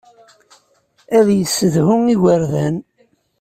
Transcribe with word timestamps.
Ad 1.17 1.27
yessedhu 1.39 1.95
igerdan. 2.13 2.75